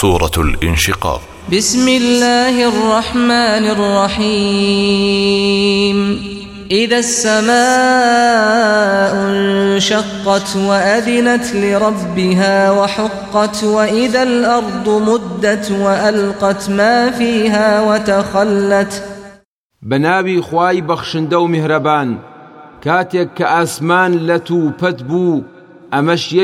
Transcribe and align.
سورة 0.00 0.30
الانشقاق 0.38 1.20
بسم 1.52 1.88
الله 1.88 2.68
الرحمن 2.68 3.64
الرحيم 3.76 6.20
إذا 6.70 6.98
السماء 6.98 9.14
انشقت 9.28 10.56
وأذنت 10.56 11.54
لربها 11.54 12.70
وحقت 12.70 13.64
وإذا 13.64 14.22
الأرض 14.22 14.88
مدت 14.88 15.70
وألقت 15.70 16.70
ما 16.70 17.10
فيها 17.10 17.80
وتخلت 17.90 19.04
بنابي 19.82 20.42
خواي 20.42 20.80
بخشندو 20.80 21.46
مهربان 21.46 22.18
كاتيك 22.82 23.34
كأسمان 23.34 24.26
لتو 24.26 24.70
پتبو 24.70 24.92
توو 24.92 24.92
پەت 24.92 25.02
بوو 25.02 25.42
ئەمەش 25.92 26.34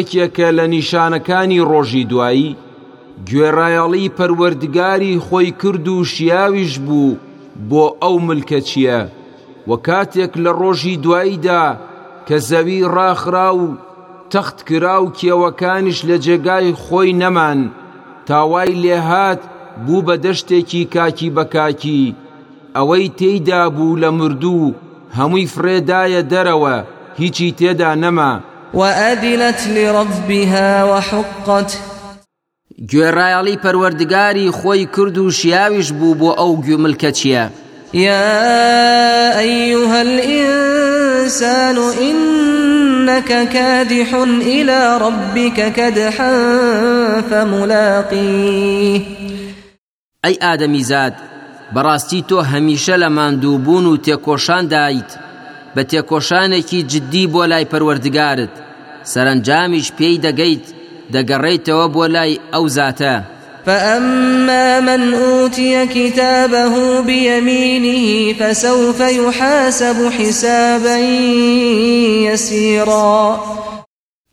گوێڕایەڵی 3.29 4.13
پەروەردگاری 4.17 5.23
خۆی 5.27 5.51
کرد 5.61 5.87
و 5.89 5.99
شیاویش 6.13 6.73
بوو 6.87 7.17
بۆ 7.69 7.85
ئەو 8.03 8.17
ملکە 8.27 8.61
چییە 8.69 9.01
وە 9.69 9.77
کاتێک 9.87 10.33
لە 10.45 10.51
ڕۆژی 10.61 11.01
دواییدا 11.05 11.65
کە 12.27 12.37
زەوی 12.49 12.89
ڕاخرا 12.95 13.49
و 13.61 13.65
تەخت 14.33 14.59
کرا 14.69 14.97
و 15.05 15.13
کێوەکانش 15.19 15.99
لە 16.09 16.17
جێگای 16.25 16.69
خۆی 16.83 17.11
نەمان 17.21 17.61
تاوای 18.27 18.73
لێهات 18.83 19.43
بوو 19.87 20.05
بە 20.07 20.15
دەشتێکی 20.25 20.83
کاکی 20.95 21.29
بەکاکی 21.37 22.05
ئەوەی 22.77 23.07
تێیدا 23.19 23.63
بوو 23.77 24.01
لە 24.03 24.11
مردوو 24.19 24.75
هەمووی 25.19 25.51
فرێدایە 25.55 26.23
دەرەوە 26.33 26.77
هیچی 27.21 27.49
تێدا 27.59 27.91
نەما 28.03 28.33
وأذلت 28.81 29.61
لربها 29.77 30.69
وحقت 30.91 31.71
گوێڕایەڵی 32.91 33.59
پەروەردگاری 33.65 34.47
خۆی 34.59 34.83
کرد 34.95 35.19
و 35.19 35.27
شیاویش 35.39 35.89
بوو 35.99 36.17
بۆ 36.21 36.31
ئەو 36.39 36.51
گوێملکە 36.65 37.11
چییە؟ 37.19 37.45
يا 38.07 38.31
أيها 39.39 39.99
الإنسان 40.09 41.79
إنك 42.11 43.31
كادح 43.55 44.11
إلى 44.55 44.99
ربك 45.07 45.59
كدحا 45.77 46.33
فملاقيه 47.31 49.01
أي 50.25 50.39
آدمي 50.43 50.83
زاد 50.85 51.15
بەڕاستی 51.75 52.25
تۆ 52.29 52.39
هەمیشە 52.53 52.97
لە 53.03 53.09
مادووبوون 53.11 53.87
و 53.87 53.97
تێکۆشان 53.97 54.65
دایت 54.73 55.11
بە 55.75 55.83
تێکۆشانێکی 55.91 56.81
جددی 56.91 57.25
بۆ 57.33 57.43
لای 57.51 57.65
پەروەردگارت 57.73 58.55
سەرنجامیش 59.13 59.87
پێی 59.99 60.19
دەگەیت 60.27 60.67
دەگەڕێیتەوە 61.13 61.87
بۆ 61.95 62.05
لای 62.15 62.33
ئەو 62.55 62.65
زاتە. 62.77 63.17
فأما 63.67 64.81
من 64.81 65.15
أوتي 65.15 65.87
كتابه 65.87 67.01
بيمينه 67.01 68.35
فسوف 68.39 69.01
يحاسب 69.01 70.11
حسابا 70.19 70.97
يسيرا 72.27 73.41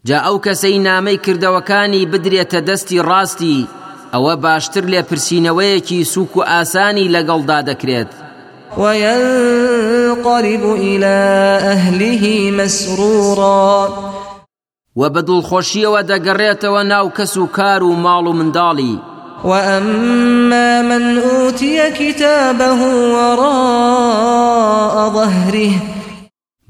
جا 0.05 0.19
ئەو 0.25 0.39
کەسەی 0.47 0.79
نامەی 0.87 1.17
کردەوەکانی 1.25 2.05
بدرێتە 2.11 2.59
دەستی 2.67 3.01
ڕاستی 3.07 3.67
ئەوە 4.13 4.35
باشتر 4.35 4.83
لێ 4.91 5.01
پرسیینەوەیەکی 5.09 6.03
سوک 6.13 6.37
و 6.37 6.41
ئاسانی 6.43 7.11
لەگەڵدا 7.15 7.59
دەکرێت 7.69 8.07
وينقلب 8.77 10.63
إلى 10.81 11.19
أهله 11.73 12.51
مسرورا 12.57 13.89
و 14.97 15.01
بە 15.13 15.21
دڵخۆشیەوە 15.27 16.01
دەگەڕێتەوە 16.11 16.81
ناو 16.91 17.05
کەس 17.17 17.33
و 17.41 17.45
کار 17.57 17.81
و 17.83 17.91
ماڵ 18.03 18.25
و 18.27 18.33
منداڵی 18.39 18.95
وأما 19.43 20.81
من 20.89 21.05
أوتي 21.31 21.75
كتابه 21.99 22.79
وراء 23.15 24.95
ظهره 25.15 25.71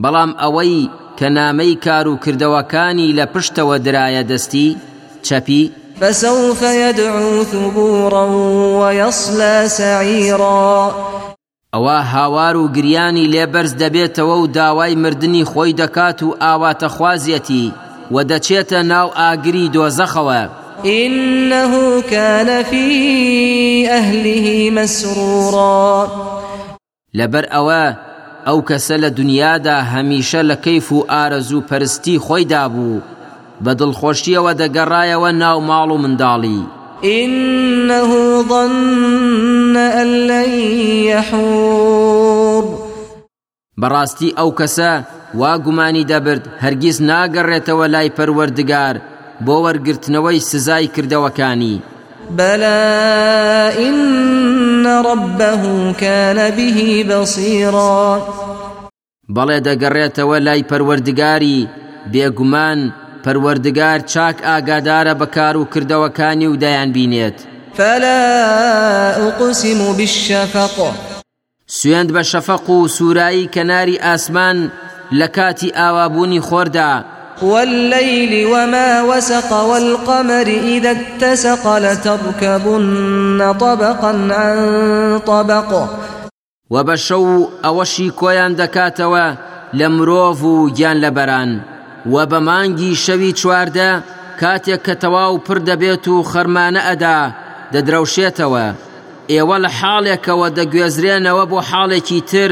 بەڵام 0.03 0.31
ئەوەی 0.41 0.89
کە 1.19 1.23
نامەی 1.37 1.73
کار 1.85 2.05
و 2.07 2.15
کردەوەکانی 2.23 3.15
لە 3.17 3.25
پشتەوە 3.33 3.75
درایە 3.85 4.23
دەستی 4.31 4.69
چەپی 5.27 5.63
فسوف 6.01 6.61
يدعو 6.83 7.43
ثبورا 7.51 8.25
ويصلى 8.81 9.57
سعيرا 9.67 10.95
ئەوە 11.75 11.97
هاوار 12.13 12.55
و 12.57 12.63
گریانی 12.75 13.29
لێبەرز 13.33 13.73
دەبێتەوە 13.81 14.35
و 14.41 14.47
داوای 14.57 14.95
مردنی 15.03 15.43
خۆی 15.51 15.71
دەکات 15.81 16.19
و 16.23 16.29
ئاواتەخوازیەتی 16.41 17.65
ودچيت 18.11 18.73
ناو 18.73 19.07
ئاگری 19.09 19.67
دوزخوا 19.69 20.45
إنه 20.85 22.01
كان 22.01 22.63
في 22.63 23.89
أهله 23.89 24.69
مسرورا 24.81 26.07
لبر 27.13 27.45
أوا 27.53 27.93
أو 28.47 28.61
كسل 28.61 29.09
دنيا 29.13 29.57
دا 29.57 29.79
هميشة 29.79 30.41
لكيف 30.41 30.93
آرزو 31.09 31.61
پرستي 31.71 32.17
خوي 32.19 32.43
دابو 32.43 32.99
بدل 33.61 33.93
خوشية 33.93 34.39
ودقرايا 34.39 35.15
وناو 35.15 35.59
مالو 35.61 35.97
من 35.97 36.17
دالي 36.17 36.61
إنه 37.03 38.41
ظن 38.41 39.77
أن 39.77 40.27
لن 40.27 40.49
يحور 41.03 42.00
بەڕاستی 43.79 44.29
ئەو 44.39 44.49
کەسە 44.59 44.91
وا 45.39 45.53
گومانی 45.65 46.07
دەبرد 46.11 46.43
هەرگیز 46.63 46.97
ناگەڕێتەوە 47.09 47.85
لای 47.93 48.13
پەروەردگار 48.17 48.95
بۆ 49.45 49.55
وەرگرتنەوەی 49.65 50.39
سزای 50.49 50.87
کردەوەکانی 50.95 51.75
بەلا 52.37 52.81
ئینە 53.79 54.95
ڕبەه 55.07 55.63
کانە 56.01 56.47
بیهی 56.57 57.05
بەسیڕۆ 57.09 58.01
بەڵێ 59.35 59.57
دەگەڕێتەوە 59.67 60.37
لای 60.47 60.67
پەروەردگاری 60.69 61.59
بێگومان 62.11 62.79
پەروەردگار 63.23 63.99
چاک 64.11 64.37
ئاگادارە 64.47 65.13
بەکار 65.21 65.55
و 65.57 65.63
کردەوەکانی 65.73 66.47
و 66.51 66.59
دەیان 66.63 66.89
بینێت 66.95 67.37
فەلا 67.77 68.19
ئوقسیم 69.21 69.79
و 69.87 69.89
بیشەفەقۆ 69.97 70.91
سوێند 71.79 72.09
بە 72.15 72.23
شەفەق 72.31 72.65
و 72.69 72.77
سوورایی 72.95 73.49
کەناری 73.55 74.01
ئاسمان 74.05 74.57
لە 75.19 75.27
کاتی 75.37 75.69
ئاوابوونی 75.79 76.41
خۆردا 76.47 76.91
والليل 77.49 78.33
وما 78.53 78.89
وسق 79.09 79.51
والقمر 79.51 80.47
إذا 80.47 80.91
اتسق 80.91 81.67
لتركبن 81.77 83.53
طبقا 83.53 84.13
عن 84.33 84.57
طبق 85.19 85.85
وبشو 86.69 87.49
أوشي 87.65 88.09
كويان 88.09 88.55
دكاتوا 88.55 89.35
لمروفو 89.73 90.69
جان 90.69 90.97
لبران 91.01 91.61
وبمانجي 92.09 92.95
شوي 92.95 93.33
چوارده 93.33 94.01
كاتيك 94.39 94.81
كتواو 94.81 95.37
پرد 95.37 95.69
بيتو 95.69 96.23
خرمان 96.23 96.77
أدا 96.77 97.31
ددروشيتوا 97.73 98.73
ئێوە 99.33 99.57
لە 99.63 99.69
حاڵێکەوە 99.79 100.47
دەگوێزرێنەوە 100.57 101.43
بۆ 101.51 101.59
حاڵێکی 101.69 102.19
تر 102.31 102.51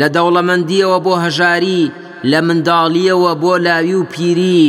لە 0.00 0.06
دەوڵەمەندیەوە 0.16 0.98
بۆ 1.06 1.14
هەژاری 1.24 1.82
لە 2.30 2.38
منداڵیەوە 2.46 3.32
بۆ 3.42 3.52
لاوی 3.66 3.94
و 4.00 4.08
پیری 4.12 4.62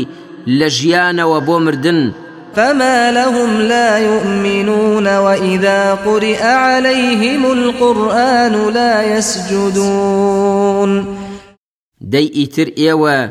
لە 0.58 0.68
ژیانەوە 0.78 1.38
بۆ 1.48 1.56
مردن. 1.66 2.02
فما 2.56 2.98
لهم 3.18 3.52
لا 3.72 3.90
يؤمنون 4.10 5.08
وإذا 5.26 5.82
قرئ 6.06 6.38
عليهم 6.64 7.44
القرآن 7.46 8.54
لا 8.76 9.04
يسجدون 9.18 11.18
دي 12.02 12.44
إتر 12.46 12.68
إيوة 12.78 13.30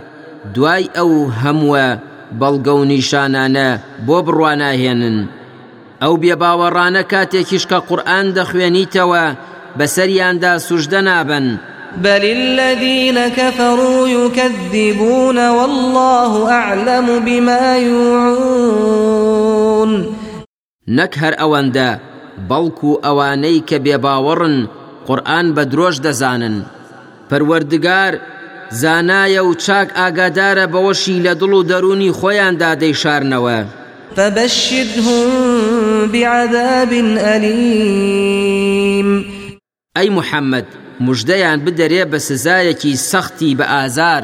دواي 0.54 0.88
أو 0.98 1.24
هموة 1.26 1.98
بلغو 2.32 2.84
نشانانا 2.84 3.80
بوبرواناهنن 4.06 5.26
ئەو 6.02 6.14
بێباوەڕانە 6.22 7.02
کاتێکیشکە 7.12 7.78
قورآن 7.88 8.26
دەخوێنیتەوە 8.36 9.24
بەسەریاندا 9.78 10.52
سوژدە 10.66 11.00
نابن. 11.08 11.46
بل 12.02 12.22
الذين 12.36 13.18
كفروا 13.36 14.08
يكذبون 14.08 15.38
والله 15.48 16.50
أعلم 16.52 17.20
بما 17.24 17.76
يوعون 17.76 20.06
نكهر 20.88 21.32
أواندا 21.40 21.98
بلكو 22.48 23.00
أوانيك 23.04 23.74
بباورن 23.74 24.68
قرآن 25.06 25.54
بدروش 25.54 25.98
دزانن 26.00 26.62
پروردگار 27.30 28.14
زانایە 28.82 29.40
و 29.48 29.50
چاک 29.64 29.88
ئاگادارە 29.98 30.66
بەوەشی 30.74 31.16
لە 31.26 31.32
دڵ 31.40 31.52
و 31.58 31.62
دەرونی 31.70 32.12
خۆیاندا 32.20 32.70
دەیشارنەوە. 32.80 33.58
فبشرهم 34.16 35.22
بعذاب 36.12 36.92
أليم 37.34 39.24
أي 39.98 40.10
محمد 40.10 40.64
مجدەیان 41.10 41.58
بدەرێ 41.66 42.04
بە 42.12 42.18
سزایەکی 42.28 42.92
سەختی 42.96 43.50
بە 43.58 43.64
ئازار 43.72 44.22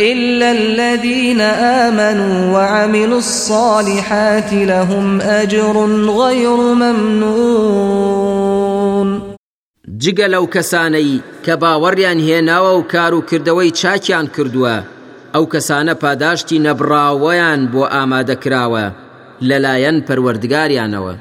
إلا 0.00 0.50
الذين 0.52 1.40
آمنوا 1.40 2.52
وعملوا 2.52 3.18
الصالحات 3.18 4.52
لهم 4.52 5.20
أجر 5.20 5.76
غير 6.10 6.56
ممنون 6.56 9.22
جگە 9.98 10.28
لەو 10.28 10.46
کەسانەی 10.46 11.20
کە 11.46 11.50
باوەڕیان 11.56 12.18
هێناوە 12.26 12.72
و 12.78 12.82
کار 12.82 13.14
و 13.14 13.20
کردەوەی 13.30 13.70
چاکیان 13.80 14.26
کردووە 14.36 14.82
ئەو 15.34 15.44
کەسانە 15.52 15.94
پاداشتی 16.02 16.58
نەبراوەیان 16.66 17.60
بۆ 17.72 17.82
ئامادەکراوە 17.94 18.86
لەلایەن 19.48 19.96
پەروەردگاریانەوە 20.06 21.14